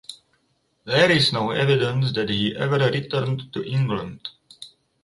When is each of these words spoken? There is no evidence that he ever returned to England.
There 0.83 1.11
is 1.11 1.31
no 1.31 1.51
evidence 1.51 2.11
that 2.13 2.27
he 2.29 2.55
ever 2.57 2.79
returned 2.89 3.53
to 3.53 3.63
England. 3.63 4.29